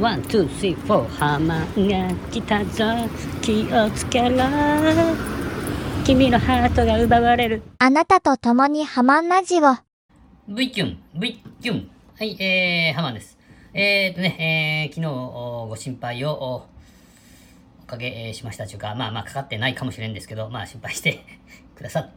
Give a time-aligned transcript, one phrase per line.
[0.00, 1.66] One, two, three, four、ハマが
[2.32, 2.84] 来たぞ。
[3.42, 4.38] 気をつけろ。
[6.06, 7.62] 君のハートが奪われる。
[7.78, 9.76] あなたと共にハマンラジオ。
[10.48, 11.90] V キュン、V キュン。
[12.18, 13.36] はい、えー、ハマンです。
[13.74, 16.54] えーとね、えー、昨日おご心配をお
[17.82, 21.22] おかけえーしましたというか、まあまあかかってないかもしれんですけど、まあ心配して
[21.76, 22.10] くださっ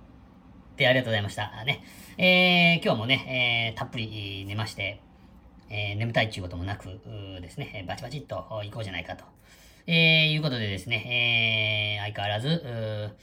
[0.77, 1.51] てありがとうございました。
[1.65, 1.83] ね。
[2.17, 5.01] えー、今日もね、えー、たっぷり寝まして、
[5.73, 6.85] えー、眠たいっていうこともなく
[7.41, 9.25] ですね、バチバチっと行こうじゃないかと。
[9.87, 13.17] えー、いうことでですね、えー、相変わらず、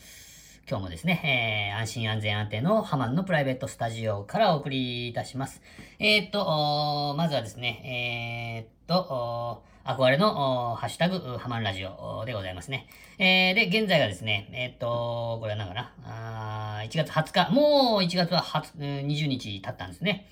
[0.69, 5.63] 今日もですね、えー安心安全安定のハマンのプライベートスタジオからお送りいたします。
[5.99, 12.87] えーっと、まずはですね、えーっと、憧れのハッシュタグ、ハマンラジオでございますね。
[13.19, 20.29] えーで、現在がですね、えーっと、これは何かなあ ?1 月20日、もう1月は20うん20日経ったんですね。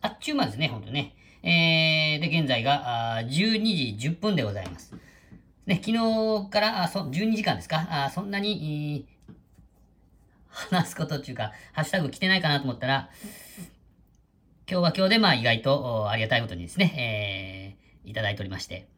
[0.00, 1.14] あっちゅう間ですね、ほんとね。
[1.48, 4.94] えーで、現在が12時10分でございます。
[5.66, 7.86] ね、昨日から、あそ12時間ですか？
[7.88, 9.06] あそんなに、いい
[10.48, 13.10] 話すことっていうか、ハッシュタグ来てないかなと思ったら、
[14.68, 18.88] 今日は今日で、まあ意外とありがたいことにですね、えー、いただいておりまして。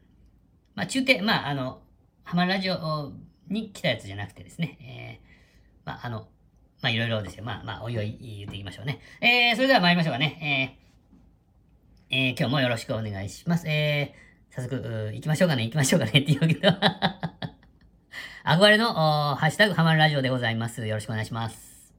[0.75, 1.83] まあ中継、まああの、
[2.25, 3.13] ハマラジオ
[3.49, 6.29] に来たやつじゃなくてですね、えー、まああの、
[6.81, 7.45] まあいろいろですよ。
[7.45, 9.01] まあまあ、おいおい言っていきましょうね。
[9.21, 10.79] えー、それでは参りましょうかね。
[10.81, 10.88] えー、
[12.11, 13.69] えー、今日もよろしくお願いします。
[13.69, 16.69] えー、早速、行きましょうかね、行きましょうかねって言うけど。
[18.45, 20.87] 憧れの、おハッシュタグハマるラジオでございます。
[20.87, 21.93] よろしくお願いします。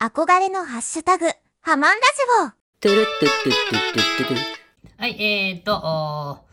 [0.00, 1.26] 憧れのハッシュタグ、
[1.60, 2.18] ハマンラジ
[2.80, 4.38] トゥルットゥットゥットゥットゥットゥトゥ
[4.96, 6.47] はい、えーと、おー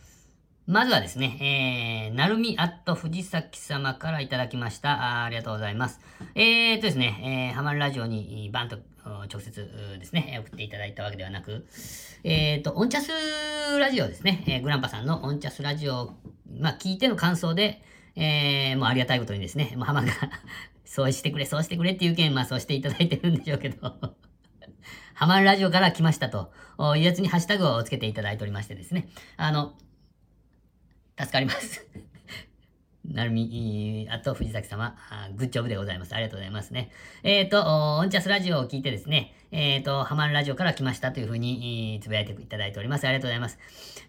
[0.67, 5.21] まずはですね、えー、なるみアット藤崎様からいただきました。
[5.21, 5.99] あありがとうございます。
[6.33, 8.79] えーとですね、えー、ハマるラジオにバンと
[9.31, 11.67] 直接ですね、送っていただいたわけではなく、
[12.23, 13.11] えーと、オンチャス
[13.77, 16.15] ラジオですね、えーグランパさんのオンチャスラジオ、
[16.59, 17.83] まあ、聞いての感想で、
[18.15, 20.13] えー、もうありがたいことにですね、もうハマが
[20.83, 23.95] そうしてくれ、そうしてくれっていう意見、まあそうしていただいてるんでしょうけど、
[25.13, 26.51] ハマるラジオから来ましたと
[26.95, 29.07] いうやつにハッシュタグをつけていただいておりましてですね。
[29.37, 29.75] あの、
[31.17, 31.85] 助かります。
[33.07, 34.95] なるみ、あと藤崎様、
[35.35, 36.13] グッジョブでございます。
[36.13, 36.91] ありがとうございますね。
[37.23, 37.63] えっ、と、
[37.97, 43.07] オンチャスラジオを聞いてですね、えっ、と、ハマるラジオから来ましたというふうに、えーつぶやいていただいております。
[43.07, 43.57] ありがとうございます。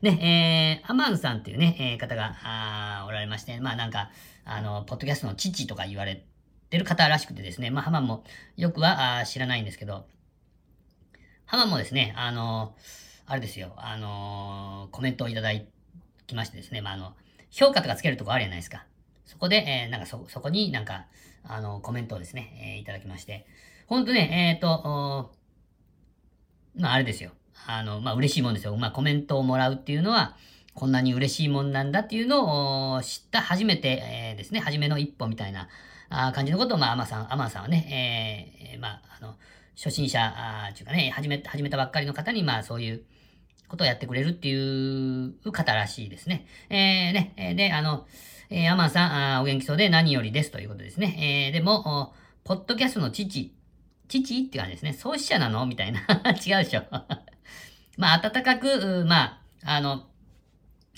[0.02, 4.10] ね、えー、アマンさんというね、えー方が、あおられまして、まあなんか、
[4.44, 6.24] あの、ポッドキャストの父とか言われ
[6.70, 8.24] てる方らしくてですね、まあハマンも
[8.56, 10.06] よくはあ知らないんですけど、
[11.44, 12.74] ハマンもですね、あの
[13.26, 15.75] あれですよ、あのコメントをいただいて
[16.26, 17.14] きましてですね、まあ、あの、
[17.50, 18.84] 評価とかつけるとこあるじゃないですか。
[19.24, 21.06] そこで、えーなんかそ、そこになんか、
[21.44, 23.46] あの、コメントをですね、えーいただきまして、
[23.86, 25.32] ほんとね、えっ、と、
[26.76, 27.30] まあ、あれですよ。
[27.66, 28.76] あの、まあ、嬉しいもんですよ。
[28.76, 30.36] まあ、コメントをもらうっていうのは、
[30.74, 35.68] こんなに嬉しいもんなんだっていうのを知った初めて、えーですね、初めの一歩みたいな
[36.10, 39.34] あ感じのことを、まあ、アマさん、アマさんはね、えーまあ、あの、
[39.76, 43.02] 初心者、あーっていうかね、始め、始めたばっかりの方に、まあ、そういう
[43.68, 46.46] ことをやってくれるっていう方らしいですね。
[46.70, 48.06] えー、ね、えで、あの、
[48.50, 51.48] えーアマンさん、あお元気そうで何よりですということですね。
[51.48, 53.52] えーでも、ポッドキャストの父、
[54.08, 54.92] 父って感じですね。
[54.92, 56.00] 創始者なのみたいな。
[56.46, 56.84] 違うでしょ。
[57.98, 60.06] まあ、温かく、まあ、あの、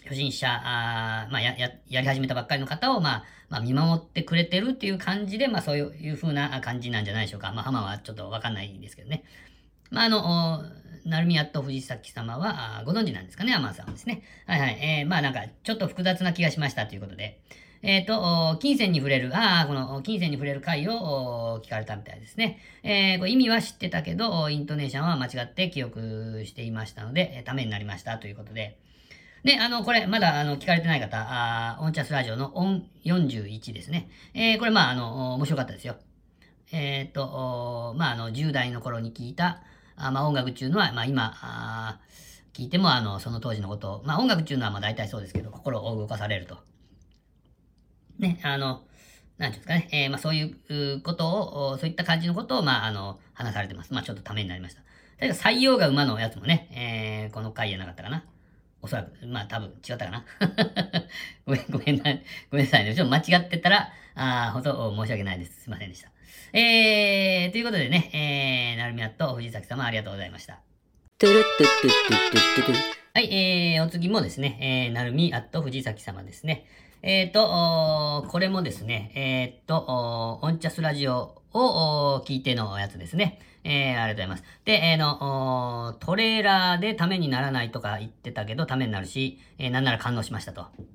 [0.04, 7.52] 初心者、あまあや、や、やり始めたばっかりの方を、まあ、まあ、見守ってくれてるっていう感じで、まあ、そういういう風な感じなんじゃないでしょうか。
[7.52, 9.24] まあ、浜はちょっとわかんないんですけどね。
[9.90, 10.64] まあ、あの、
[11.08, 14.22] おなるみやっと藤崎様は、ご存知なんですかね、アマンさんはですね。
[14.46, 14.78] はいはい。
[14.80, 17.40] えー、まあ、なんか、ちょっと複雑な気がしましたということで。
[17.80, 22.58] えっ、と、金銭に触れる、ああ、この金銭に触れる回を聞かれたみたいですね。
[22.82, 28.78] えーこれ意味は知ってたけど、イントネーションは間違って記憶していましたので、ためになりましたということで。
[29.44, 34.10] で、あの、これ、まだ、あの、聞かれてない方、あオンチャスラジオのオン41ですね。
[34.34, 35.96] えーこれ、まあ、あの、面白かったですよ。
[36.72, 39.62] えっ、と、まあ、あの、10代の頃に聞いた、
[39.98, 41.98] あまあ、音楽っていうのは、まあ、今、あ
[42.54, 46.58] 聞いても、あの、その当時のことを、まあ、音楽っていうのは、まあ、大体そうですけど、心を動かされると。
[48.18, 48.82] ね、あの、
[49.38, 53.92] なんていうんですかね、えーまあ、そういうことを、そういった感じのことを、まあ、あの、話されてます。
[53.92, 54.82] まあ、ちょっとためになりました。
[55.20, 58.24] 例えば、採用が馬のやつもね、えーこの回やなかったかな。
[58.82, 60.24] おそらく、まあ、多分違ったかな。
[61.46, 62.04] ごめん、ごめんな、
[62.50, 62.94] ごめんなさいね。
[62.94, 65.62] ちょっと間違ってたら、あーほんと申し訳ないです。
[65.62, 66.10] すいませんでした。
[66.52, 68.10] えー、ということでね、
[68.74, 70.60] えー、なるみやっと藤崎様ありがとうございました。
[73.14, 76.66] はい、えー、お次もですね、えー、なるみあっと藤崎様ですね。
[77.02, 83.40] えっ、ー、と、これもですね、えっ、ー、と、おーオンチャスラジオをを聞いてのやつですね。
[83.64, 84.44] えー、ありがとうございます。
[84.64, 90.66] で、えー、の、トレーラーでためにならないとか言ってたけど、ためになるし、えー、なんなら感動しましたと。
[90.72, 90.88] で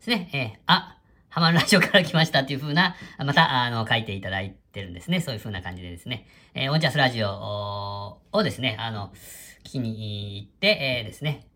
[0.00, 0.30] すね。
[0.32, 0.98] えー、あ、
[1.32, 5.22] ハマるラジオから来ましたっていう風な、また、あの、書いていただいてるんですね。
[5.22, 6.26] そういう風な感じでですね。
[6.52, 9.10] えー、オンチャスラジオをですね、あの、
[9.64, 11.46] 聞きに行って、えー、ですね、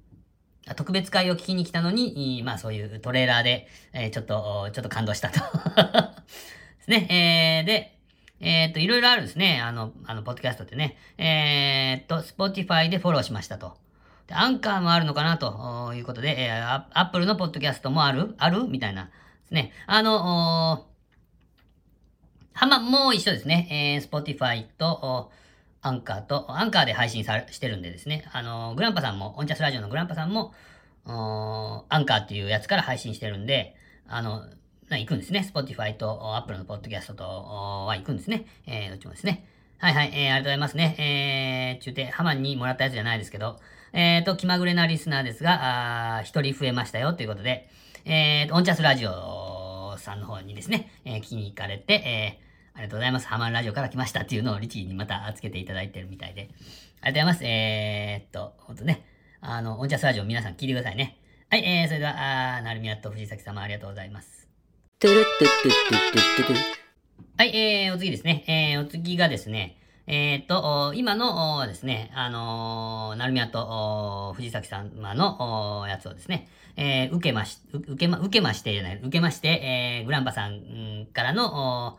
[0.76, 5.44] 特別会を聞きに来たのに、まあそういうトレーラーで、えー、ちょっと、ちょっと感動したとで
[6.81, 7.61] すね。
[7.61, 7.99] えー、で、
[8.40, 9.61] えー、っと、いろいろあるんですね。
[9.62, 10.96] あの、あの、ポッドキャストってね。
[11.19, 13.76] え、っと、Spotify でフォローしましたと。
[14.26, 18.64] で、アンカーもあるのかなということで、えー、アップルのポッドキャストもあるある？
[18.64, 19.11] みたいな。
[19.46, 19.72] ですね。
[19.87, 20.87] あの、
[22.52, 24.00] はま、もう一緒ですね。
[24.02, 25.31] えー、Spotify と、
[25.82, 28.25] アンカーと、アンカーで配信さしてるんでですね。
[28.32, 30.54] あの、グランパさんも、オンチャスラジオのグランパさんも、
[31.06, 33.76] アンカーっていうやつから配信してるんで、
[34.08, 34.43] あの、
[34.90, 35.48] 行くんですね。
[35.52, 38.46] Spotify と Apple のポッドキャストとは行くんですね。
[38.66, 39.46] えー、どっちもですね。
[39.78, 40.96] はいはい、えー、ありがとうございますね。
[41.78, 43.60] えー、中帝、ハマンにもらったやつじゃないですけど、
[43.93, 47.69] えーと、気まぐれなリスナーですが、あ一人増えましたよということで、
[48.08, 53.26] えーと、オンチャスラジオさんの方にですね、えー、聞きに行かれて、えー、ありがとうございます。
[53.26, 56.43] ハマンラジオから来ましたっていうのをリチにまたつけていただいてるみたいで。
[56.43, 57.44] ありがとうございます。
[57.44, 59.05] えー、っと、ほんとね、
[59.41, 61.19] あの、オンチャスラジオ皆さん聞いてくださいね。
[61.50, 64.49] はい、えー、それでは、あー、なるみやと藤崎様ありがとうございます。
[67.37, 68.44] はい、えー、お次ですね。
[68.47, 81.99] えー、お次がですね、えー、と、今のですね、あのー、なるみやと藤崎様のやつをですね、えー、受けまし、受けま、受けましてじゃない、受けまして、えー、グランパさんからの、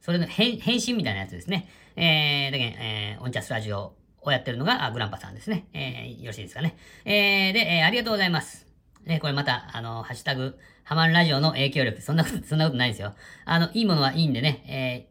[0.00, 1.68] それの返返信みたいなやつですね。
[1.96, 5.66] えー、だけえー、オンチャスラジオをやってるのがグランパさんですね。
[5.72, 6.76] えー、よろしいですかね。
[7.04, 8.66] えー、で、えー、ありがとうございます。
[9.04, 13.14] ね、これまた、あの、ハッシュタグ、ハマンラジオの影響力、そんなこと、そんなことないですよ。
[13.46, 15.09] あの、いいものはいいんでね、えー、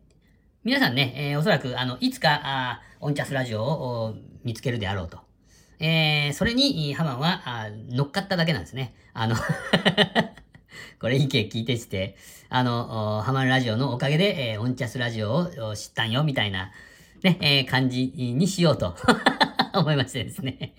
[0.65, 5.19] 皆さんね、えー、おそらく、あの、いつか、あオンチャスラジオを見つけるであろうと。
[5.79, 8.93] えー、それに、ハマンは、あ乗っかっただけなんですね。
[9.13, 9.37] あの
[10.99, 12.17] これ意見聞いてして、
[12.49, 16.71] あの、ハマンラジオのおかげで、えー、オンチャスラジオを知ったんよ、みたいな、
[17.23, 18.97] ね、えー、感じにしようと。
[19.73, 20.75] 思いましてですね。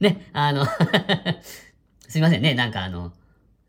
[0.00, 0.64] ね、あの
[2.08, 3.12] すいませんね、なんかあの、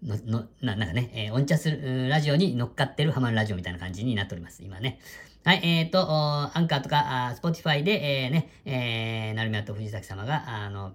[0.03, 5.00] の、の、な、なんかね、えー、オンチャスラジオに乗っかってるハマンラジオみたいな感じになっております、今ね。
[5.44, 10.94] はい、えっ、ー、と、アンカーとか、あスポティファイで、えー、ね、えー、なるみやと藤崎様が、あの、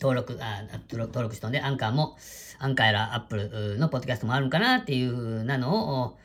[0.00, 2.16] 登録、あ登録したので、アンカーも、
[2.58, 6.18] アンカーやらアップルのポッドキャストもあるんかなっていうふうなのを、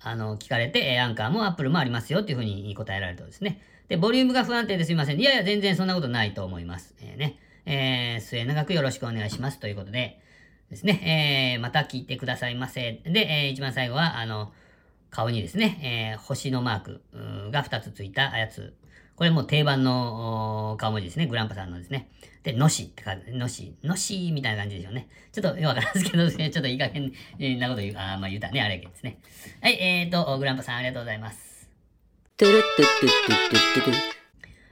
[0.00, 3.60] あの、聞かれて、アンカーもアップルもありますよっていうふうに答えられるとですね。
[3.88, 5.20] で、ボリュームが不安定ですいません。
[5.20, 6.94] いやいや、全然そんなことないと思います。
[7.00, 7.38] えー、ね。
[7.64, 10.20] え、末永くよろしくお願いしますということで、
[10.70, 13.00] ですね、えー、また聞いてくださいませ。
[13.04, 14.52] で、えー、一番最後は、あの、
[15.10, 17.00] 顔にですね、えー、星のマーク
[17.50, 18.74] が2つついたやつ。
[19.16, 21.26] これも定番の顔文字ですね。
[21.26, 22.10] グランパさんのですね。
[22.42, 25.08] で、のしって感じ、のし、のしみたいな感じでしょうね。
[25.32, 27.12] ちょっとよくわからんですけど、ね、 ちょっといい加減
[27.58, 29.18] なこと言う、あまあ言うたね、あれやけですね。
[29.62, 31.70] はい、えーと、グランパさんありがとうございます。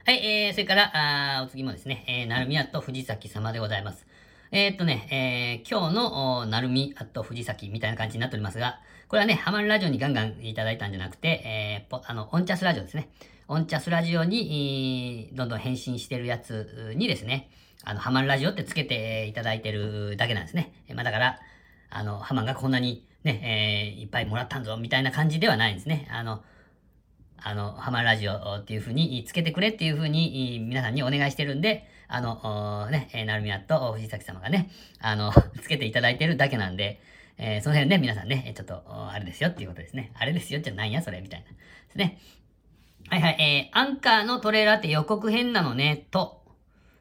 [0.05, 4.05] はい、えー、それから、あお次もですね、えー、なるみやと藤崎様でございます。
[4.57, 8.79] えー、っとね、えー、今日の、なるみあと藤崎みたいな感じになっておりますが、
[9.09, 13.09] これはね、ハマるラジオにガンガンいただいたんじゃなくて、えー、あの、オンチャスラジオですね。
[13.49, 17.49] オンチャスラジオに、どんどん返信してるやつにですね、
[17.83, 20.71] あの、ハマるラジオってつけていただいてるだけなんですね。
[20.93, 21.39] まあだから、
[21.89, 26.07] あの、ハマンがこんなにね、えー、いっぱいもらったんぞ、みたいな感じではないんですね。
[26.09, 26.41] あの、
[27.35, 34.69] あの、ハマるラジオっていう風につけてくれっていう風に皆さんにお願いしてるんで、あの、ね、えなるみやと藤崎様がね、
[34.99, 37.01] あの、 つけていただいてるだけなんで、
[37.37, 40.11] えー、その辺ね、皆さんね、ちょっと、あれですよっていうことですね。
[40.15, 41.47] あれですよじゃないや、それ、みたいな。
[41.47, 41.55] で
[41.91, 42.19] すね。
[43.09, 46.43] はいはい、えー、アンカーのトレーラーって予告編なのね、と、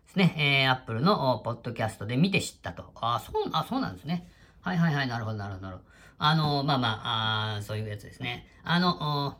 [0.07, 2.93] ですね、えー、アップルのポッドキャストで見て知ったと。
[3.01, 4.29] あ、そう、あ、そうなんですね。
[4.61, 5.89] はいはいはい、なるほど、なるほど、なるほど。
[6.19, 8.47] あの、まあまあ、あそういうやつですね。
[8.63, 9.37] あの、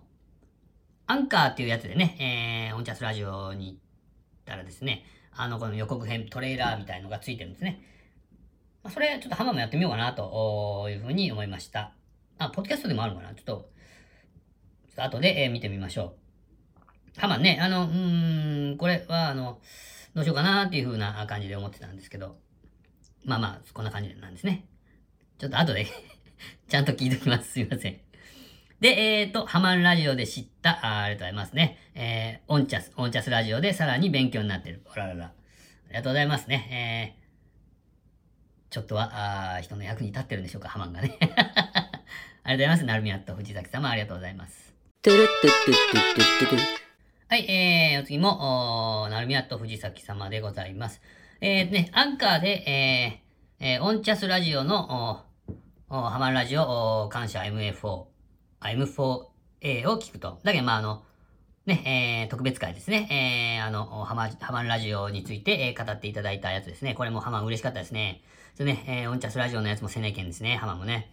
[1.07, 3.79] アンカーっていうやつでね、えー、オンチャスラジオに行っ
[4.45, 7.83] たらですね、あの、この予告編、トレーラーみたいのがついてるんですね。
[8.83, 11.93] まあ、それ、ちょっとハマもやってみようかな、というふうに思いました。
[12.39, 13.35] あ、ポッドキャストでもあるのかな？
[13.35, 13.71] ちょっと、
[14.89, 16.15] ちょっと後で、えー、見てみましょ
[17.17, 17.21] う。
[17.21, 19.61] ハマね、あの、うーん、これは、あの、
[20.15, 22.37] どうしようかなっていうふうな感じで思ってたんですけど、
[23.25, 24.67] まあまあ、こんな感じなんですね。
[25.39, 25.87] ちょっと後で
[26.69, 27.53] ちゃんと聞いておきます。
[27.53, 28.01] すいません。
[28.85, 31.79] で、えっ、ー、と、ハマンラジオで知った、あありがとうございますね。
[31.95, 34.83] えー、オンチャス、オンチャスラジオでさらに勉強になってる。
[34.85, 35.25] おららら。
[35.25, 35.33] あ
[35.89, 37.17] りがとうございますね。
[37.17, 41.17] えー、ちょっとは、あ人の役に立ってるんでしょうか、ハマンがね。
[41.25, 42.85] ありがとうございます。
[42.85, 44.75] なるみやと藤崎様、ありがとうございます。
[47.31, 51.01] はい、えー、お次も、おなるみやと藤崎様でございます。
[51.41, 55.25] えー、ね、アンカーで、えー、えー、オンチャスラジオの、
[55.89, 58.13] おおハマンラジオ、感謝 MFO、
[58.69, 60.41] M4A を聞くと。
[60.43, 61.03] だけど、まあ、あの、
[61.67, 63.59] ね、えー、特別会ですね。
[63.59, 66.95] えー、あの、ハマ、ハマンラジオについて、えー、語っていただいたやつですね。
[66.95, 68.23] これもハマン嬉しかったですね。
[68.55, 71.11] それね、えー、オンチャスラジオのやつもせなえけんですね、ハマンもね。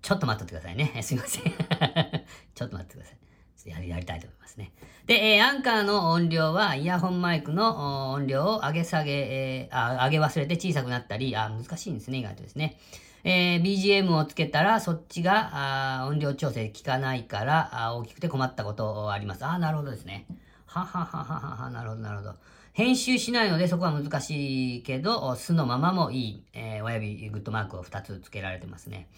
[0.00, 0.92] ちょっと待っとってくださいね。
[0.96, 1.44] えー、すいません。
[2.54, 3.24] ちょっと待ってください。
[3.70, 4.72] やりやりたいと思いますね。
[5.06, 12.78] で、えー、アンカーの音量は、イヤホンマイクの音量を上げ下げ、えー、あ、上げ忘れて小さくなったり、あ、難しいんですね、意外とですね。
[13.24, 19.44] えー BGM をつけたら、そっちが、音量調整効かないから、大きくて困ったことあります。
[19.46, 20.26] あーなるほどですね。
[20.66, 22.34] はははははは、なるほど、なるほど。
[22.74, 29.08] 編集しないのでそこは難しいけど、素のままもいい、えー親指グッドマークを2つ付けられてますね。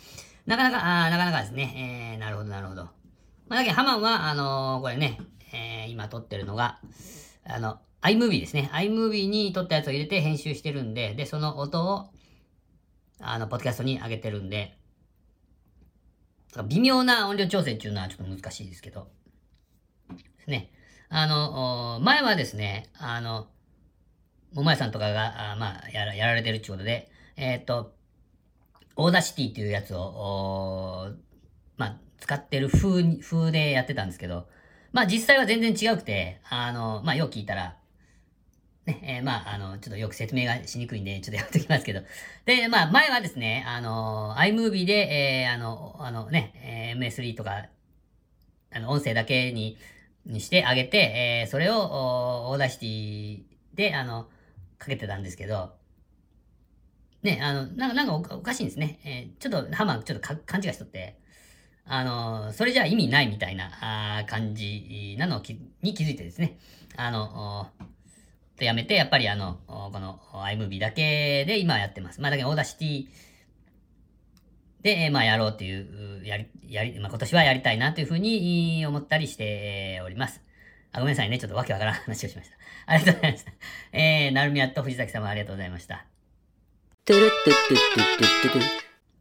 [0.47, 2.13] なかなか、あなかなかですね。
[2.15, 2.85] えーなるほど、なるほど。
[3.49, 5.19] まあ、だけど、ハマンは、あのーこれね、
[5.53, 6.79] えー今撮ってるのが、
[7.45, 8.71] あの、iMovie ですね。
[8.73, 12.11] iMovie に撮ったやつを入れて編集してるんで、で、その音を、
[13.21, 14.77] あの、ポッドキャストに上げてるんで、
[16.69, 19.09] 微妙な音量調整っていうのはちょっと難しいですけど、
[20.11, 20.71] ですね。
[21.09, 23.49] あの、前はですね、あの、
[24.55, 27.95] 桃屋さんとかが、あまあやら、やられてるっていうことで、えっ、と、
[28.97, 31.11] Audacity っていうやつを、
[31.77, 34.49] まあ、使ってる風に、風でやってたんですけど、
[34.93, 37.77] まあ実際は全然違くて、あの、まあよく聞いたら、
[38.87, 42.03] ね、えーまあ、あの、ちょっとよく説明がしにくいんで、ちょっとやっておきますけど。
[42.45, 44.93] で、まあ、前はですね、あの、iMovie で、
[45.43, 47.67] えーあの、あのね、えー MP3 とか、
[48.73, 49.77] あの、音声だけに、
[50.25, 54.29] にしてあげて、えーそれを、オーダーシティで、あの、
[54.79, 55.75] かけてたんですけど、
[57.23, 59.01] ね、あの、なんか、なんかおかしいんですね。
[59.05, 61.19] えーちょっと、ハマーちょっとか勘違いしとって、
[61.87, 63.71] あの、それじゃ意味ないみたいな
[64.21, 65.43] あ感じなの
[65.83, 66.59] に気づいてですね、
[66.97, 67.71] あの、
[68.57, 72.21] とやめて、やっぱりあの、おこの iMovie だけで今やってます。
[72.21, 73.07] まあだけど、 Audacity
[74.83, 79.45] で、えーまあやろうっていう、うやり、やり、まあ今年はやりたいなというふうに思ったりして
[79.97, 80.41] えーおります。
[80.93, 81.39] あ、ごめんなさいね。
[81.39, 82.57] ちょっとわけわからん話をしました。
[82.87, 83.53] ありがとうございました。
[83.93, 86.07] えー、なるみやっと藤崎様ありがとうございました。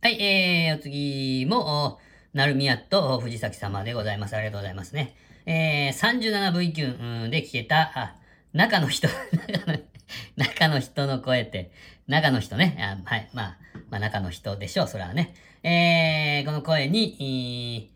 [0.01, 1.99] はい、えー、お次も、お
[2.33, 4.35] なるみやっと藤崎様でございます。
[4.35, 5.15] ありがとうございますね。
[5.45, 8.15] えー、37V キュンうんで聞けた、あ、
[8.55, 9.09] 中の人、
[10.37, 11.71] 中の、人の声って、
[12.07, 12.77] 中の人ね。
[12.79, 13.57] あはい、まあ、
[13.89, 15.33] まあ中の人でしょう、それはね。
[15.61, 17.91] えー、この声に、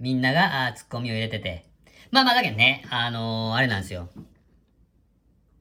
[0.00, 1.64] みんながあツッコミを入れてて。
[2.10, 4.08] まあまあだけどね、あのーあれなんですよ。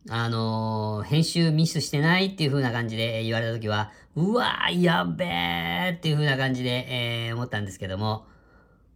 [0.09, 8.25] あのー編集ミスしてないっていう風な感じで言われたときは、うわー、やべーっていう風な感じで、えー思ったんですけども、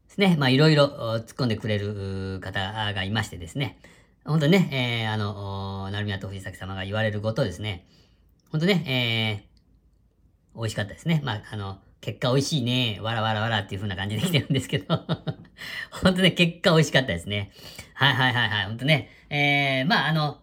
[0.08, 3.78] ですね、まあいろいろ突っ込んでくれる方がいましてですね、
[4.26, 7.86] 本当にね、えーあの、おなるみやと藤崎様が言われるごとですね、
[8.52, 9.54] 本当ね、えー
[10.56, 11.20] 美味しかったですね。
[11.24, 14.86] まあ、あの、結果美味しいね、わらわらわらっていう風な感じで来てるんですけど、
[15.90, 17.52] 本当ね、結果美味しかったですね。
[17.96, 20.42] はいはいはいはい、本当ね、えーまああの、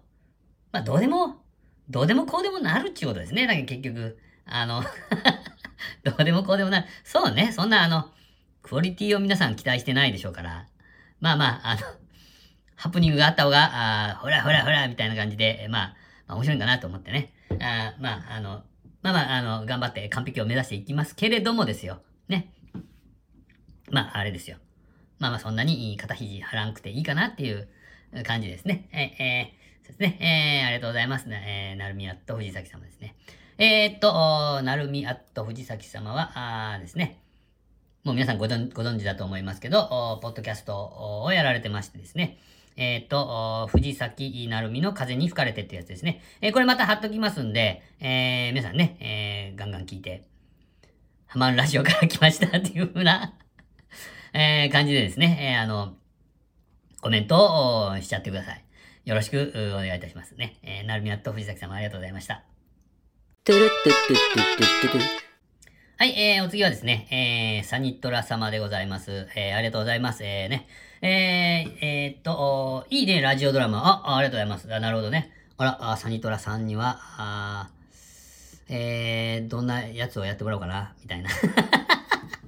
[0.73, 1.45] まあ、どうでも、
[1.89, 3.47] どうでもこうでもなるっていうことですね。
[3.47, 4.83] だけど結局、あの、
[6.03, 6.87] どうでもこうでもなる。
[7.05, 8.11] そうね、そんなあの、
[8.63, 10.67] クオリティを皆さん期待してないでしょうから。
[11.21, 11.81] まあまあ、あの、
[12.81, 15.95] ハプニングがあった方が、あほらほらほらみたいな感じで、まあ、
[16.27, 17.35] まあ、面白いんかなと思ってね。
[17.61, 18.63] あまあ、あの、
[19.03, 22.01] まあまあ、あの、頑張って完璧を目指していきますけれどもですよ。
[22.29, 22.55] ね。
[23.91, 24.57] まあ、あれですよ。
[25.19, 27.69] まあまあ、そんなに肩肘張らんくていいかなっていう
[28.25, 28.89] 感じですね。
[28.93, 29.61] え、えー
[29.91, 30.19] そうですね。
[30.21, 31.27] えー、ありがとうございます。
[31.29, 33.17] えー、なるみあっと藤崎様ですね。
[33.59, 36.33] えー、っと、なるみあっと藤崎様は、
[36.75, 37.21] あですね。
[38.05, 42.39] もう皆さんご存ご存知だと思いますけど、ポッドキャストをやられてましてですね。
[42.83, 46.23] えーと、藤崎なるみの風に吹かれてってやつですね。
[46.41, 50.25] えーこれまた貼っときますんで、えー皆さんね、えーガンガン聞いて、
[51.27, 53.35] ハマンラジオから来ましたっていう風な、
[54.33, 55.95] えー感じでですね、えーあの、
[57.03, 58.65] コメントをしちゃってください。
[59.05, 60.59] よろしくお願いいたしますね。
[60.63, 62.45] えー、なるみやと藤崎様ありがとうございました。
[63.45, 65.30] トゥルットゥットゥットゥットゥットゥトゥ
[66.01, 69.29] はい、えー、お次はですね、えー、サニットラ様でございます。
[69.37, 70.25] えー、ありがとうございます。
[70.25, 70.67] えー、ね。
[71.03, 73.81] えー、えーっと、いいね、ラジオドラマ。
[74.07, 74.75] あ、ありがとうございます。
[74.75, 75.31] あなるほどね。
[75.59, 77.71] あら、あサニトラさんには、あ
[78.71, 81.29] えー、どんなやつをやってもらおうかな、みたいな。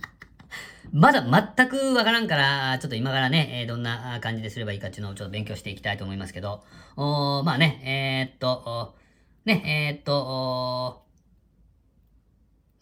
[0.90, 6.64] まだ全くわからんから、ちょっと今からね、えーどんな感じですればいいかっていうのをちょっと勉強していきたいと思いますけど、
[6.96, 8.96] おまあね、えーっと、
[9.44, 11.02] ね、えーっと、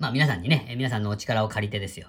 [0.00, 2.09] まあ皆さんにね、皆さんのお力を借りてですよ。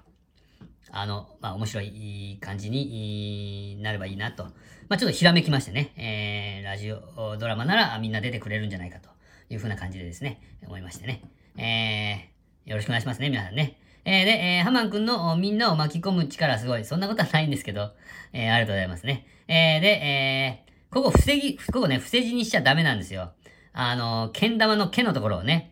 [0.91, 4.45] あの、まあ、面白い感じになればいいなと。
[4.45, 9.09] まあ、ちょっとひらめきましてね、えー、ラジオドラマならみんな出てくれるんじゃないかと
[9.49, 11.21] いうふうな感じでですね、思いましてね。
[11.57, 13.77] えー、よろしくお願いしますね、皆さんね。
[14.05, 16.85] えー、で、えー、ハマン君のみんなを巻き込む力すごい。
[16.85, 17.91] そんなことはないんですけど、
[18.31, 19.27] えー、ありがとうございますね。
[19.49, 23.33] えー、で、えー、ここ防ぎ、ここね、伏せ字にしちゃダメなんですよ。
[23.73, 25.70] あの、剣玉の毛のところをね、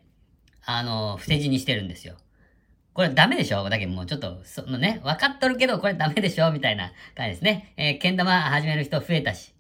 [0.72, 2.16] あの、伏せ字にしてるんですよ。
[2.94, 3.68] これダメでしょ？
[3.70, 6.52] だけどもうちょっと、そのね、分かっとるけどこれダメでしょ？
[6.52, 7.74] みたいな感じですね。
[7.78, 9.54] えー、剣玉始める人増えたし。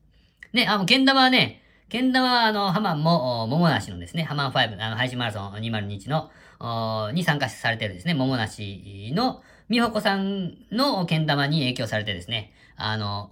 [0.53, 13.31] ね、あ、もう剣玉はね、剣玉はあの、ハマンも、桃梨のですね、ハマン5、あの、配信マラソン2021の、に参加されてるですね、桃梨の、美穂子さんの剣玉に影響されてですね、あの、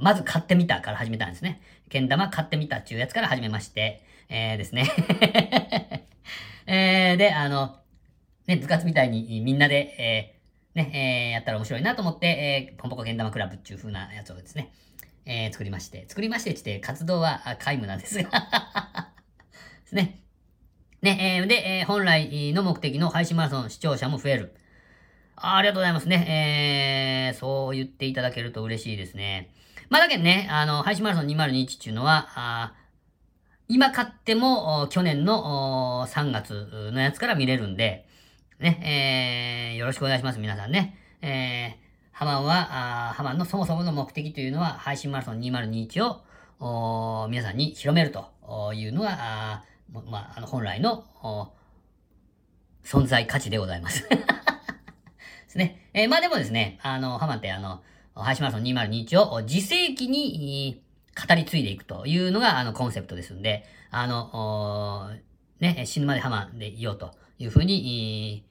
[0.00, 1.60] まず買ってみたから始めたんですね。
[1.92, 4.90] 剣玉買ってみたっていうやつから始めまして、えー、ですね。
[6.66, 7.76] えー、で、あの、
[8.46, 14.70] ね、部活みたいにみんなで、えー、ね、えー、やったら面白いなと思って、えー、ポンポコけん玉クラブっていう風なやつをですね、
[15.26, 18.30] えー、作りまして、作りましてってって活動は皆無なんですが
[19.84, 20.20] ですね。
[21.02, 24.56] ね、えー、で、えー、本来の目的の配信マラソン視聴者も増える。
[25.36, 27.32] あありがとうございますね。
[27.34, 29.50] えー、そう言っていただけると嬉しいですね。
[29.92, 32.72] まあだけどね、あの、配信マラソン2021っていうのは、あ
[33.68, 38.06] 今買っても、去年の3月のやつから見れるんで、
[38.58, 40.96] ね、えー、よろしくお願いします、皆さんね。
[41.20, 46.06] えー、ハマンは、あハマンのそもそもの目的というのは、配信マラソン2021
[46.60, 49.64] を、皆さんに広めるというのが、あ
[50.06, 51.04] まあ、あの、本来の、
[52.82, 54.08] 存在価値でございます。
[54.08, 54.16] で
[55.48, 55.90] すね。
[55.92, 57.82] えー、まあでもですね、あの、ハマンってあの、
[58.14, 60.82] 配信マラソン2021を自世紀に
[61.28, 65.10] 語り継いでいくというのがあのコンセプトですんで、あの、
[65.60, 68.44] ね、死ぬまでハマでいようというふうに、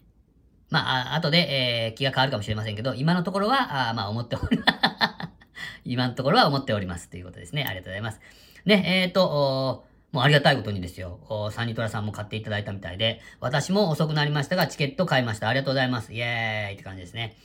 [0.69, 4.59] まあ、後で、えー、気が変わるかもしれませんけど、今のところは、あまあ、思っており。
[5.83, 7.09] 今のところは思っております。
[7.09, 7.65] ということですね。
[7.65, 8.21] ありがとうございます。
[8.65, 11.49] ね、えっ、ー、と、もうありがたいことにですよ。
[11.51, 15.49] サニトラさんも買っていただいたみたいで、私も遅くなりましたが、チケット買いました。
[15.49, 16.13] ありがとうございます。
[16.13, 17.35] イェーイって感じですね。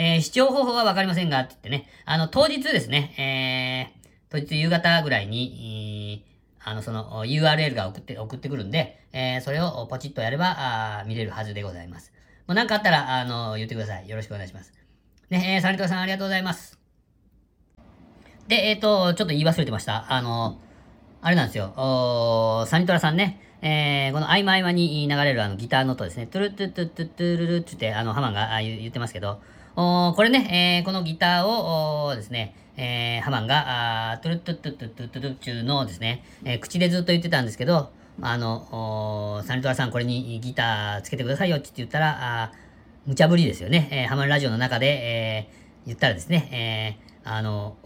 [0.00, 1.90] えー、視聴方法はわかりませんが、って言ってね。
[2.04, 6.24] あの、当日ですね、えー、当日夕方ぐらいに、
[6.60, 12.12] あの、その URL が送って、送ってくるんで、えー、それをポチッとやれば、あ見れるはずでございます。
[12.46, 14.08] もう何かあったら、あの、言ってください。
[14.08, 14.72] よろしくお願いします。
[15.30, 16.78] ね、えー、サニトラさんありがとうございます。
[18.46, 20.12] で、えっ、ー、と、ちょっと言い忘れてました。
[20.12, 20.60] あの、
[21.22, 21.74] あれなんですよ。
[21.76, 29.40] おサニトラさんね、えー、この合間合間に流れるあのギターの音ですね、トゥルトゥトゥトゥトゥルルって言って、あの、ハマンが言ってますけど、
[29.80, 42.52] おこれね、えー、このギターをですね、えー、ハマンが、あトゥルトゥトゥトゥトゥトゥトゥのですね、えー、口でずっと言ってたんですけど、あの、サニトラさんこれにギターつけてくださいよって言ったら、あ
[43.06, 43.88] 無茶ぶりですよね。
[43.92, 47.76] えー、ハマンラジオの中で、えー、言ったらですね、えー、あの、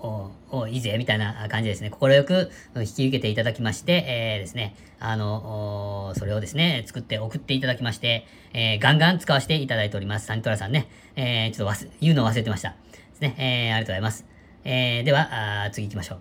[0.51, 1.91] お、お、いいぜ、みたいな感じですね。
[1.91, 10.27] 快く引き受けていただきまして、えー、ですね、あの、それをですね、作って送っていただきまして、えー、ガンガン使わせていただいております。
[10.27, 12.71] サニトラさんね、えー、ちょっと言うのを忘れてました。
[12.71, 12.77] で
[13.15, 14.25] すね、えー、ありがとうございます。
[14.65, 16.19] えー、では、あ次行きましょう。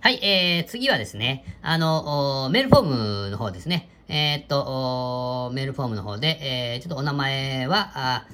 [0.00, 2.82] はい、えー、次はですね、あの、メールフォー
[3.26, 3.90] ムの方ですね。
[4.08, 8.26] えー、っと、メールフォームの方で、えー、ちょっとお名前は、あ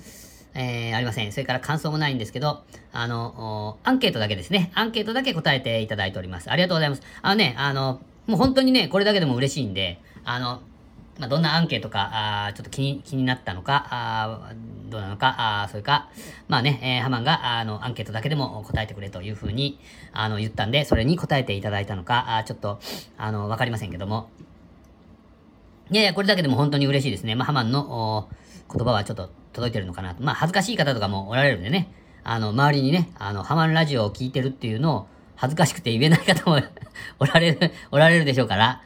[0.54, 1.32] えー、ありません。
[1.32, 2.62] それから感想もないんですけど、
[2.92, 4.70] あの、アンケートだけですね。
[4.74, 6.50] アンケートだけ答えていただいております。
[6.50, 7.02] ありがとうございます。
[7.22, 10.62] あのね、あの、もう本当にね、これだけでも嬉しいんで、あの、
[11.18, 14.52] まあ、どんなアンケートか、あちょっと気に気になったのか、あ
[14.88, 16.08] どうなのか、あそれか、
[16.48, 19.78] まあね、えー、ハマンがあのアンケートだけでも答えてくれというふうに
[20.12, 22.80] あの言ったんで、それに答えていただいたのか、あちょっと
[23.16, 24.28] あのわかりませんけども。
[25.90, 27.34] いやいや、これだけでも本当に嬉しいですね。
[27.34, 28.28] まあ、ハマンの
[28.72, 30.22] 言葉はちょっと届いてるのかなと。
[30.22, 31.90] まあ、恥ずかしい方とかもおられるんでね、
[32.24, 36.60] あの、周りにね、あの、ハマンラジオを聞いてるっていうのを恥ずかしくて言えない方も
[37.18, 38.82] おられる、おられるでしょうから、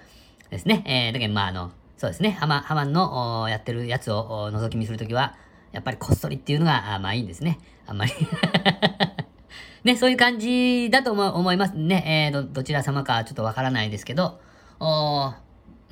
[0.51, 0.83] ですね。
[0.87, 2.33] えー、だけど、まあ、あの、そうですね。
[2.33, 5.35] ハマ、ハマンのやってるやつを覗き見するときは、
[5.73, 7.59] やっぱりこっそりっていうのが、あまあいいんですね。
[7.87, 8.13] あんまり
[9.85, 12.31] ね、そういう感じだと思いますね。
[12.33, 14.41] えー、ど、どちら様かちょっとわからないですけど、
[14.81, 15.35] お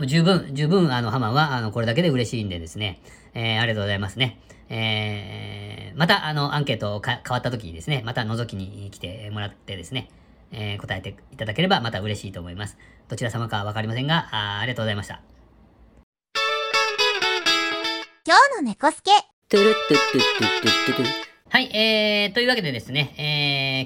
[0.04, 3.00] 十分、十分、あの、ハマンは、あの、これだけで嬉しいんでですね。
[3.34, 4.38] えー、ありがとうございますね。
[4.68, 10.08] えー、また、あの、アンケート変わった時にですね、また覗きに来てもらってですね、
[10.52, 12.76] えー、答えていただければまた嬉しいと思います。
[13.08, 15.20] どちら様かわかりませんがあ、ありがとうございました。
[18.26, 19.10] 今日の猫助。
[19.48, 21.25] トゥルットゥットゥットゥットゥットゥ
[21.56, 23.14] はい、えー、というわけでですね、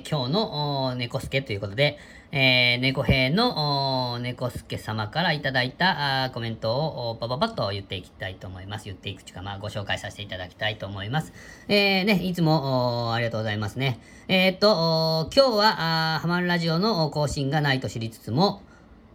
[0.02, 1.98] えー、今日の猫助ということで、
[2.32, 8.86] えー、猫兵の猫助様からいただいたあコメントをパパパッと言っていきたいと思います。
[8.86, 11.32] 言っていくというか、まあ、ご紹介させていただきたいと思います。
[11.68, 14.00] えー、ね、いつもありがとうございますね。
[14.26, 18.62] えー、っと、今日は、ハマンラジオの更新がないと知りつつも、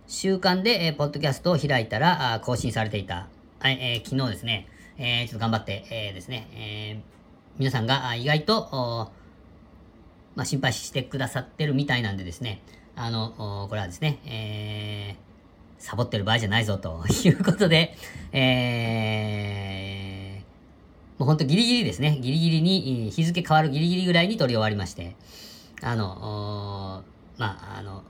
[0.07, 3.27] 習慣で、えーポッドキャストを開いたら、更新されていた。
[3.59, 7.14] はい、えー昨日ですね、えーちょっと頑張って、えーですね、えー
[7.57, 9.11] 皆さんが意外と、
[10.35, 12.61] まあ、心配してくださってるみたいなんでですね、
[12.95, 17.95] あの、これはですね、えー、サボってる場合じゃないぞと いうことで、
[18.33, 25.15] えー、もうほんとギリギリですね、ギリギリに、日付変わるギリギリぐらいに撮り終わりまして、
[25.81, 27.03] あの、
[27.37, 28.03] まあ、あの、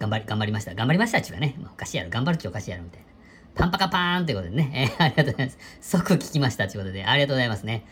[0.00, 0.74] 頑張り、頑張りました。
[0.74, 3.06] 頑張りましたっていうかね、おかしいやろ、頑張るっておかしいやろ、みたいな。
[3.54, 5.58] パンパカパーンということでね、えーありがとうございます。
[5.80, 7.84] 即聞きましたということで、ありがとうございますね。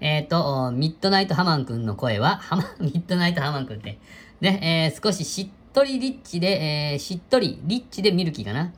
[0.00, 3.98] えっ、と、ミッドナイトハマンくんの声は、 ハマ、ミッドナイトハマンくんって、
[4.40, 8.72] ね、えー少ししっとりリッチで、えーしっとりリッチでミルキーかな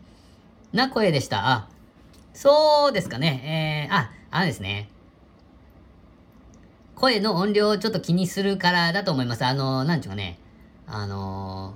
[0.73, 1.49] な声でした。
[1.49, 1.69] あ、
[2.35, 3.89] そうですかね。
[3.89, 4.89] えー、あ、あのですね。
[6.97, 9.45] 声の音量をちょっと気にするからだと思います。
[9.45, 10.39] あの、なんちゅうかね。
[10.87, 11.75] あの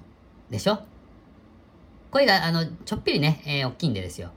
[0.50, 0.78] ーでしょ？
[2.10, 4.30] 声が、あの、ちょっぴりね、えー大きいんでですよ。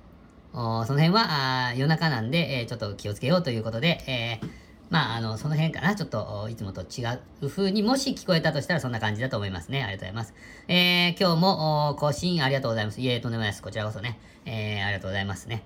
[0.53, 5.93] おその辺は、あ夜中なんで、えーちょっと気をつけようということで、えーまあ、あの、その辺かな。
[5.95, 7.05] ちょっと、いつもと違
[7.41, 9.83] う風にもし聞こえたとしたらそんな感じだと思いますね。
[9.83, 10.33] ありがとうございます。
[10.67, 12.99] えー今日も、更新ありがとうございます。
[12.99, 13.61] いえ、とんでもないです。
[13.61, 14.17] こちらこそね。
[14.45, 15.63] えーありがとうございますね。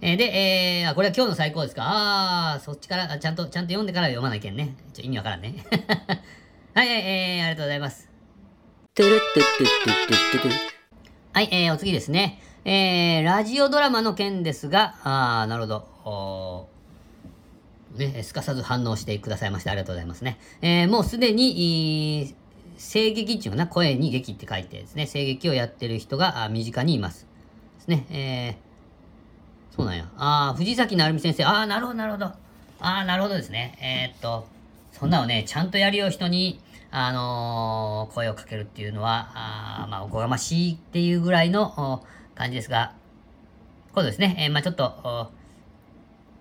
[0.00, 1.82] えーで、えーあ、これは今日の最高ですか？
[1.84, 4.74] あー、そっちから、ちゃんと、ちゃんと読んでから読まないけんね。
[4.92, 5.54] ちょ、意味わからんね。
[6.74, 8.08] はい、えーありがとうございます。
[8.94, 10.58] トゥルットゥットゥットゥットゥットゥトゥ
[11.32, 12.40] はい、えー、お次ですね。
[12.64, 15.76] えー、ラジオドラマの件ですが、あー、なるほど。
[16.04, 16.73] おー
[17.94, 20.38] ね、すかさず反応してくださいましてありがとうございますね。
[20.62, 22.34] えー、もうすでに、いー
[22.76, 27.26] 声劇っていうかな、声に劇って書いてですね、声劇をやってる人が身近にいます。
[27.76, 28.06] ですね。
[28.10, 30.08] えー、そうなんや。
[30.16, 31.44] あー、藤崎成美先生。
[31.44, 32.26] あー、なるほど、なるほど。
[32.26, 33.78] あー、なるほどですね。
[33.80, 34.46] えー、っと、
[34.92, 42.04] そんなのね、ちゃんとやるよ、人に、あのー声をかけるっていうのは、あまあ、おこがましいっていうぐらいの
[42.34, 42.94] 感じですが、
[43.94, 45.30] こうですね、えーまあちょっと、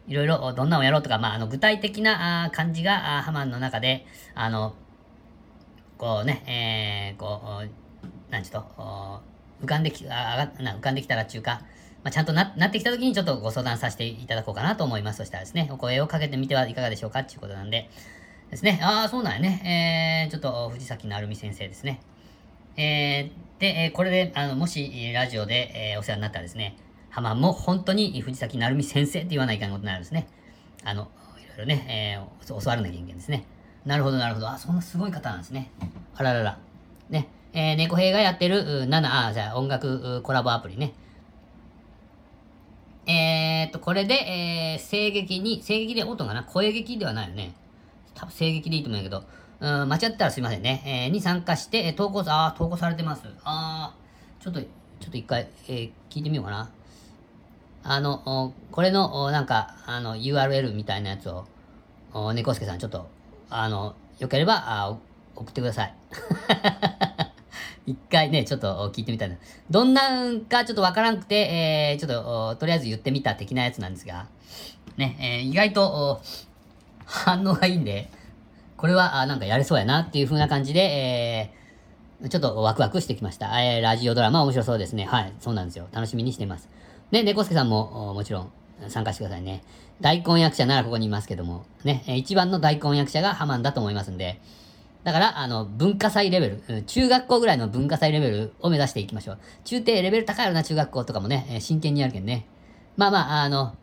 [0.08, 4.76] いろいろどんなのをやろうとか、まあ、あの具体的な感じがハマンの中で、あの、
[5.98, 6.44] こうね、
[7.16, 9.22] えー、こう、なんちゅうと、
[9.62, 11.62] 浮かんでき、あ浮かんできたらっていうか、
[12.04, 15.18] まあ、ちゃんとななってきた時にちょっとご相談させていただこうかなと思います。
[15.18, 17.90] そしたらですね、お声をかけてみてはいかがでしょうかっていうことなんで、
[18.52, 18.80] ですね。
[18.84, 20.28] ああ、そうなんやね。
[20.28, 22.02] えー、ちょっと、藤崎成美先生ですね。
[22.76, 26.76] えー、で、これで、あの、もし、ラジオで、えーお世話になったらですね、
[27.14, 30.28] ハマンも本当に藤崎成美先生って言わないかんことになるんですね。
[30.84, 33.46] あの、いろいろね、えー教わらなきゃいけないですね。
[33.86, 34.50] なるほど、なるほど。
[34.50, 35.70] あ、そんなすごい方なんですね。
[36.16, 36.58] あららら。
[37.12, 37.28] ね。
[37.54, 40.94] えー、猫兵がやってる、う7、あ、じゃあ音楽コラボアプリね。
[43.06, 46.44] えーっと、これで、えー、声劇に、声劇で音かな？
[46.44, 47.54] 声劇ではないよね。
[48.16, 49.24] 多分声劇でいいと思うんやけど、
[49.60, 50.82] うん、間違ったらすいませんね。
[50.84, 53.28] えーに参加して、投稿さ、あ投稿されてます。
[53.44, 54.68] あーちょっと、ちょ
[55.10, 56.72] っと一回、えー聞いてみようかな。
[57.84, 61.46] あの、これの、なんか、あの、URL みたいなやつを、
[62.34, 63.08] 猫助さん、ちょっと、
[63.50, 64.98] あの、よければ、あ
[65.36, 65.94] 送ってください。
[67.86, 69.36] 一回ね、ちょっと聞いてみたいな。
[69.70, 74.28] どんなんかちょっとわからんくて、えー、ちょっと、とりあえず言ってみた的なやつなんですが、
[74.96, 76.22] ね、えー意外と、
[77.06, 78.10] 反応がいいんで、
[78.78, 83.62] これは、あなんかやれそうやなっていう風な感じで、えー、ちょっとワクワクしてきました。
[83.62, 85.06] えー、ラジオドラマ面白そうですね。
[85.06, 85.88] はい、そうなんですよ。
[85.92, 86.70] 楽しみにしています。
[87.14, 88.52] ね、猫助さんも、もちろん、
[88.88, 89.62] 参加してくださいね。
[90.02, 94.42] 大根役者ならここにいますけども、ね、一番の大根役者がハマンだと思いますんで、
[95.04, 99.40] だから、あの、文化祭レベル、中学校ぐらいの文化祭レベルを目指していきましょう。
[99.64, 102.48] 中低レベル高いような中学校とかもね、真剣にやるけんね。
[102.98, 103.76] まあまあ、あの、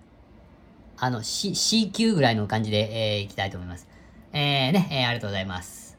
[0.96, 3.86] あの、C、C 級ぐらいの感じで、えー、いきたいと思います。
[4.32, 5.96] えー、ね、えーありがとうございます。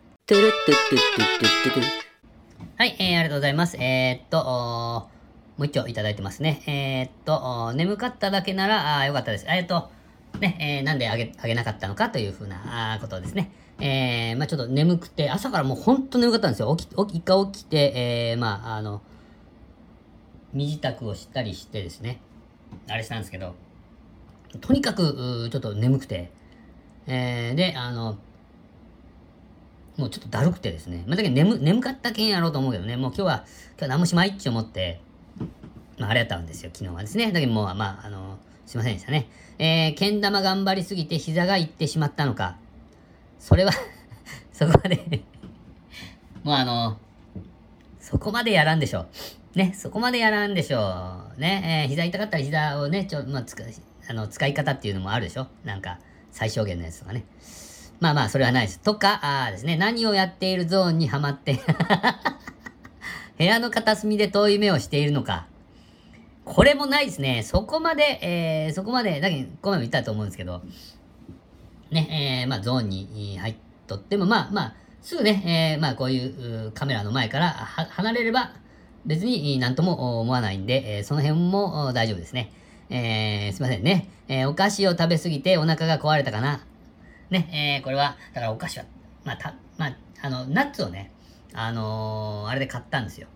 [2.78, 3.78] はい、えー、ありがとうございます。
[3.78, 5.21] えー、っと、
[5.62, 6.64] もう一丁いただいてますね。
[6.66, 9.46] えー、っと、眠かっただけなら、あーよかったです。
[9.48, 9.92] えー、っと、
[10.40, 13.52] ね、えー、なんであげ、あげなかったのかというふうなあーことですね。
[13.80, 16.76] えー、まあちょっと眠くて、朝からもうほんと眠かったんですよ。
[16.76, 19.04] 起き、起き、一回起きて、えー、まああの、
[20.52, 22.22] 身支度をしたりしてですね、
[22.90, 23.54] あれしたんですけど、
[24.62, 26.32] とにかく、ちょっと眠くて、
[27.06, 28.18] えー、で、あの、
[29.96, 31.04] もうちょっとだるくてですね。
[31.06, 33.46] まあ、だけど眠、眠かったけんやろうと思うけどね、もう今日は、
[33.78, 35.02] 今日何もしまいって思って、
[35.98, 37.32] まあ、あれやったんですよ、昨日はですね。
[37.32, 39.28] だけどもう、まあ、あの、すいませんでしたね。
[39.60, 42.58] えー、けん玉頑張りすぎて膝がいってしまったのか、
[43.40, 43.72] それは
[44.54, 45.24] そこまで
[46.44, 46.98] もうあの、
[48.00, 49.06] そこまでやらんでしょ
[49.56, 49.58] う。
[49.58, 51.40] ね、そこまでやらんでしょう。
[51.40, 53.64] ね、えー、膝痛かったら膝をね、ちょ、まあ、つか、
[54.10, 56.00] あの、使い方っていうのもあるでしょなんか、
[56.32, 57.26] 最小限のやつとかね。
[58.00, 58.80] まあまあ、それはないです。
[58.80, 61.60] とか、ああですね、何をやっているゾーンにはまって
[63.38, 65.46] 部屋の片隅で遠い目をしているのか。
[66.44, 67.44] これもないですね。
[67.44, 70.62] そこまで、えー、そこまで、だけど、この前も言ったと思うんですけど、
[71.92, 73.56] ね、えー、まあ、ゾーンに入っ
[73.88, 78.54] とっても、まあまあ、すぐね、えー、まあ、こういうカメラの前から離れれば、
[79.06, 82.52] 別に何とも思わないんで、えー、その辺も大丈夫ですね。
[82.90, 84.10] えー、すいませんね。
[84.28, 86.66] えー、お菓子を食べ過ぎてお腹が壊れたかな。
[87.30, 88.86] ね、えー、これは、だからお菓子は、
[89.24, 91.12] まあ、た、まあ、あの、ナッツをね、
[91.54, 93.28] あのー、あれで買ったんですよ。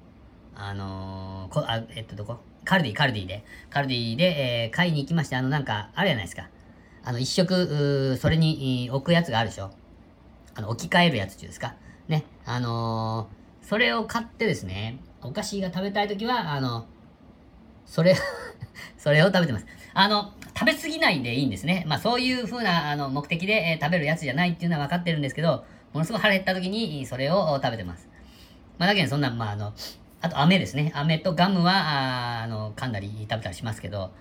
[0.56, 2.40] あのー、こ、あ、えっと、どこ？
[2.66, 3.46] カルディ、カルディで。
[3.70, 6.50] カルディで、えー、買いに行きまして、あの、なんか、あれじゃないですか。
[7.04, 9.72] あの、一食、それに置くやつがあるでしょ。
[10.56, 11.76] あの、置き換えるやつっていうんですか。
[12.08, 12.26] ね。
[12.46, 16.88] あのー、それを買ってですね、お菓子が食べたいときは、あの、
[17.86, 18.16] それ
[18.98, 19.66] それを食べてます。
[19.94, 21.84] あの、食べ過ぎないでいいんですね。
[21.88, 28.10] まあそういう風なあの目的で、えー、食べるやつじゃないっていうのは分かってるんですけど、ものすごい腹減った時にそれを食べてます。
[28.78, 29.74] まあだけどそんな、まああの、
[30.26, 30.92] あと飴ですね。
[30.96, 34.12] 飴とガムは、ああの、噛んだり食べたりしますけど、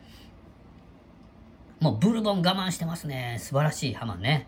[1.81, 3.38] もうブルボン我慢してますね。
[3.40, 4.47] 素晴らしいハマンね。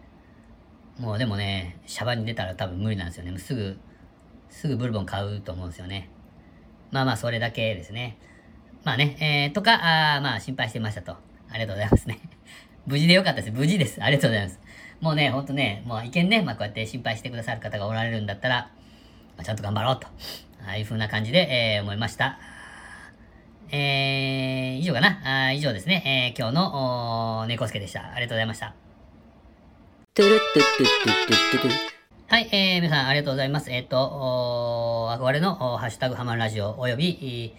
[0.98, 3.30] もうでもね、シャバに出たら多分無理なんですよね。
[3.30, 3.78] もうすぐ、
[4.50, 6.10] すぐブルボン買うと思うんですよね。
[6.90, 8.18] まあまあ、それだけですね。
[8.84, 11.12] まあね、えー、とか、あまあ、心配してましたと。
[11.48, 12.20] ありがとうございますね。
[12.84, 13.50] 無事でよかったです。
[13.50, 14.02] 無事です。
[14.04, 14.60] ありがとうございます。
[15.00, 18.70] もうね、ほんとね、もう一見ね、まあこうやって心配してくださる方がおられるんだったら、
[19.36, 20.06] まあ、ちゃんと頑張ろうと。
[20.66, 22.38] ああいう風な感じで、えー、思いました。
[23.70, 25.46] えー、以上かな。
[25.48, 26.32] あ以上ですね。
[26.34, 28.12] えー、今日の、猫助でした。
[28.12, 28.74] ありがとうございました。
[32.28, 33.70] はい、えー、皆さんありがとうございます。
[33.70, 37.54] えっ、ー、と、憧れのハッシュタグハマンラジオおよび、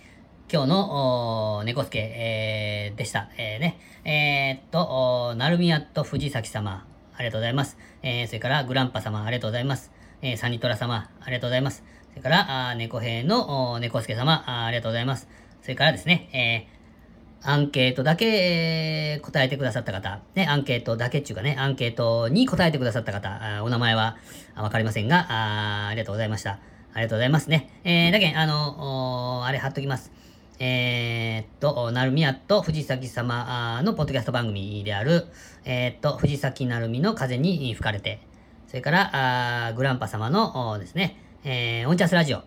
[0.52, 3.30] 今日の猫助、えー、でした。
[3.38, 3.80] えー、ね。
[4.04, 7.78] えー、っと、なるみやと藤崎様、ありがとうございます。
[8.02, 9.92] えー、それからグランパ様、ありがとうございます。
[10.22, 11.84] えー、サニトラ様、ありがとうございます。
[12.12, 15.28] それから、あ猫兵の猫助様あ、ありがとうございます。
[15.62, 24.18] それからですね、えー、アンケートだけ、えー、答えてくださった方、ね、アンケートだけっていうかね、アンケートに答えてくださった方、あお名前は
[24.56, 26.60] わかりませんがあ、ありがとうございました。
[26.94, 27.80] ありがとうございますね。
[27.84, 30.12] えー、だけあの、あれ貼っときます。
[30.60, 35.28] えー、っと、なるみやと藤崎様のポッドキャスト番組である、
[35.66, 38.22] えー、っと、藤崎なるみの風に吹かれて、
[38.68, 42.44] それから、あグランパ様のですね、えー、オンチャスラジオ。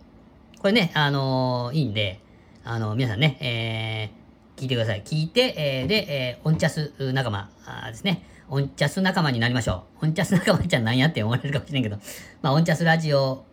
[0.58, 2.20] これね、あのー、いいんで、
[2.62, 5.02] あのー、皆さんね、えー、聞いてください。
[5.02, 7.48] 聞いて、えー、で、えー、オンチャス仲間
[7.90, 8.22] ですね。
[8.50, 10.04] オンチャス仲間になりましょう。
[10.04, 11.96] オンチャス仲間ちゃんなんやって思われるかもしれんけど、
[12.42, 13.44] まあ、オンチャスラジオ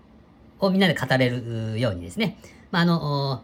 [0.59, 2.37] をみんなで語れるようにですね。
[2.71, 3.43] まあ、あの、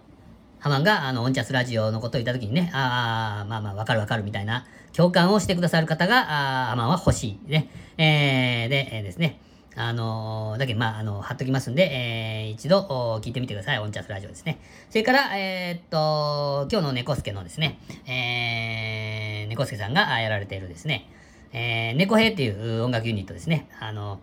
[0.63, 7.51] ハマンが、あの、オンチャスラジオのことを言ったときにね、ああ、まあまあ、わかるわかるみたいな、共感をしてくださる方が、あハマンは欲しい。
[7.51, 7.67] ね。
[7.97, 9.41] えー、で、えー、ですね。
[9.75, 13.79] あのー、だけど、まあ、あの、貼っときますんで、えー、一度、聞いてみてください。
[13.79, 14.61] オンチャスラジオですね。
[14.89, 21.09] それから、えー、っと、今日の猫助のですね、えー、猫助さんがやられているですね、
[21.51, 23.67] えー、猫兵っていう音楽ユニットですね。
[23.81, 24.21] あの、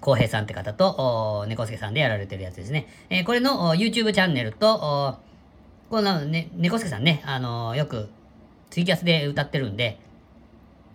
[0.00, 2.86] 浩平さんって方と、猫助さんでやられてるやつですね。
[3.10, 5.20] えー、これの YouTube チャンネルと、
[5.92, 8.08] こうなのね、猫助さんね、あのー、よく
[8.70, 10.00] ツイキャスで歌ってるんで、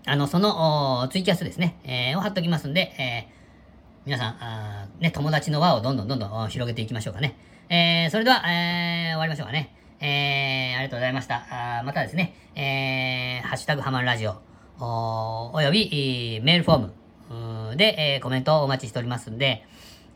[0.08, 7.38] あの、そのツイキャスですね、えー、を貼っときますんで、えー、皆さん、あね、友達の輪をどんどんどんどん広げていきましょうかね。
[7.70, 9.76] えー、それでは、えー、終わりましょうかね。
[10.00, 11.46] えー、ありがとうございました。
[11.80, 14.42] あまたですね、えー、ハッシュタグハマンラジオ、
[14.80, 19.64] おおよび、メールフォームで、えー、コメントをお待ちしておりますんで、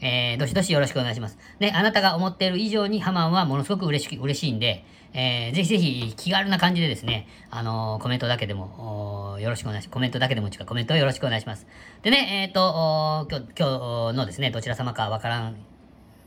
[0.02, 1.38] えー、どしどしよろしくお願いします。
[1.60, 4.84] ね、あなたが思っている以上にハマンはものすごく嬉し嬉しいんで、
[5.14, 9.94] えー、ぜひぜひ気軽な感じでですね、あのー、コメントだけでも、よろしくお願いします。
[9.94, 11.68] コメントだけでも違うコメントをよろしくお願いします。
[12.02, 15.54] でね、えっ、ー、と、今日、今日のですね、どちら様かわから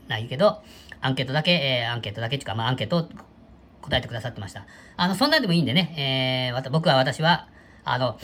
[0.07, 0.61] ないけど、
[1.01, 3.09] アンケートだけ、えー、アンケートだけっていうか、まあ、アンケートを
[3.81, 4.65] 答えてくださってました。
[4.95, 7.47] あの、そんなんでもいいんでね、えー、僕は私は、
[7.83, 8.17] あの、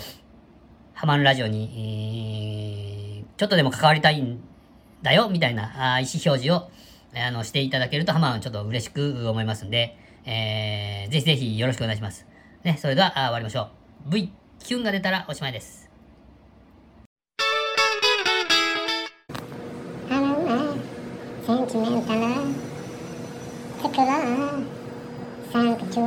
[0.94, 4.40] ハマンラジオに、えー、ちょっとでも関わりたいん
[5.02, 6.70] だよ、みたいなあ意思表示を、
[7.16, 12.26] あの、していただけると、ハマンちょっと嬉しく思いますんで、えー、ぜひぜひよろしくお願いします。
[12.64, 13.70] ね、それでは終わりましょ
[14.08, 14.12] う。
[14.12, 15.90] V、キュンが出たらおしまいです。
[21.48, 21.62] セン
[25.92, 26.00] チ